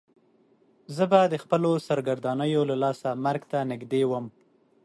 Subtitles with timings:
[0.95, 4.25] زه به د خپلو سرګردانیو له لاسه مرګ ته نږدې وم.